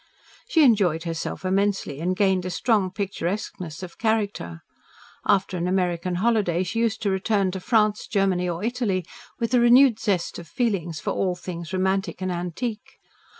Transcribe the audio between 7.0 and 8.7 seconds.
to return to France, Germany, or